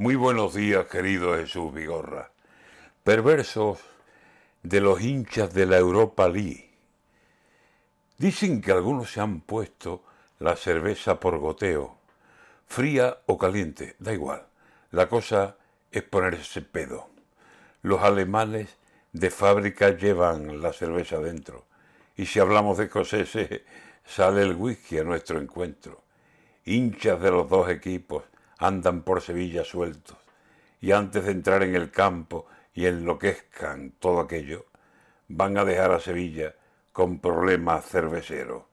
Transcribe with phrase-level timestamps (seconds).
[0.00, 2.30] Muy buenos días, querido Jesús Vigorra.
[3.04, 3.80] Perversos
[4.62, 6.70] de los hinchas de la Europa League.
[8.16, 10.02] Dicen que algunos se han puesto
[10.38, 11.98] la cerveza por goteo,
[12.66, 14.46] fría o caliente, da igual.
[14.90, 15.58] La cosa
[15.92, 17.10] es ponerse pedo.
[17.82, 18.78] Los alemanes
[19.12, 21.66] de fábrica llevan la cerveza dentro.
[22.16, 23.60] Y si hablamos de escoceses,
[24.06, 26.02] sale el whisky a nuestro encuentro.
[26.64, 28.29] Hinchas de los dos equipos
[28.60, 30.18] andan por Sevilla sueltos
[30.80, 34.66] y antes de entrar en el campo y enloquezcan todo aquello,
[35.28, 36.54] van a dejar a Sevilla
[36.92, 38.64] con problemas cerveceros.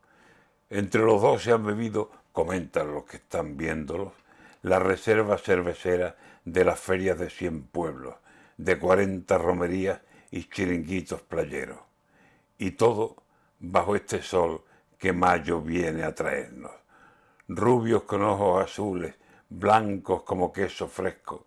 [0.70, 4.14] Entre los dos se han bebido, comentan los que están viéndolos,
[4.62, 8.16] la reserva cervecera de las ferias de cien pueblos,
[8.58, 11.80] de cuarenta romerías y chiringuitos playeros.
[12.58, 13.24] Y todo
[13.60, 14.64] bajo este sol
[14.98, 16.72] que mayo viene a traernos.
[17.48, 19.16] Rubios con ojos azules,
[19.50, 21.46] blancos como queso fresco,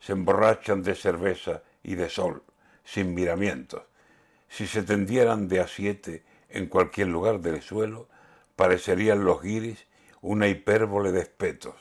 [0.00, 2.42] se emborrachan de cerveza y de sol,
[2.84, 3.82] sin miramientos.
[4.48, 8.08] Si se tendieran de a siete en cualquier lugar del suelo,
[8.56, 9.86] parecerían los guiris
[10.22, 11.74] una hipérbole de espetos.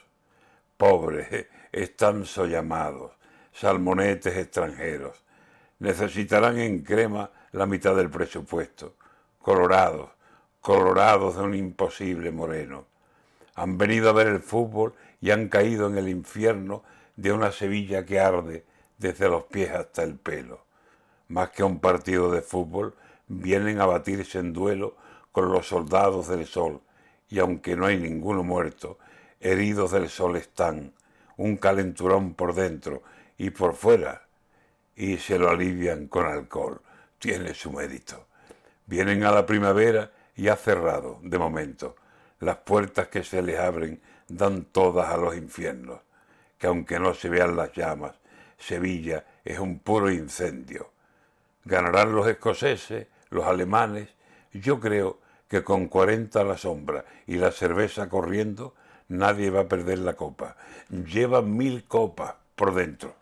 [0.77, 3.11] Pobres, están sollamados,
[3.53, 5.23] salmonetes extranjeros.
[5.79, 8.95] Necesitarán en crema la mitad del presupuesto.
[9.39, 10.11] Colorados,
[10.59, 12.85] colorados de un imposible moreno.
[13.55, 16.83] Han venido a ver el fútbol y han caído en el infierno
[17.15, 18.65] de una Sevilla que arde
[18.97, 20.65] desde los pies hasta el pelo.
[21.27, 22.95] Más que un partido de fútbol,
[23.27, 24.95] vienen a batirse en duelo
[25.31, 26.81] con los soldados del sol,
[27.29, 28.99] y aunque no hay ninguno muerto,
[29.39, 30.93] heridos del sol están,
[31.37, 33.01] un calenturón por dentro
[33.37, 34.27] y por fuera,
[34.95, 36.81] y se lo alivian con alcohol.
[37.17, 38.27] Tiene su mérito.
[38.85, 41.95] Vienen a la primavera y ha cerrado, de momento,
[42.41, 46.01] las puertas que se les abren dan todas a los infiernos,
[46.57, 48.13] que aunque no se vean las llamas,
[48.57, 50.91] Sevilla es un puro incendio.
[51.63, 54.09] Ganarán los escoceses, los alemanes,
[54.53, 58.73] yo creo que con 40 a la sombra y la cerveza corriendo,
[59.07, 60.55] nadie va a perder la copa.
[60.89, 63.15] Lleva mil copas por dentro.